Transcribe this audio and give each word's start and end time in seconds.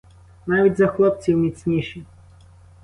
Навіть 0.47 0.77
за 0.77 0.87
хлопців 0.87 1.37
міцніші! 1.37 2.05